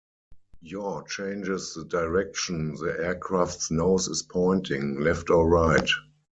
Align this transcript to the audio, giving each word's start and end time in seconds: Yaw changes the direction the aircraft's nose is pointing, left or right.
Yaw 0.63 1.03
changes 1.03 1.75
the 1.75 1.83
direction 1.85 2.73
the 2.73 2.95
aircraft's 3.05 3.69
nose 3.69 4.07
is 4.07 4.23
pointing, 4.23 4.99
left 4.99 5.29
or 5.29 5.47
right. 5.47 5.91